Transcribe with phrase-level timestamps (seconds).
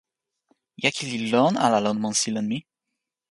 [0.81, 2.59] jaki li lon ala lon monsi len mi?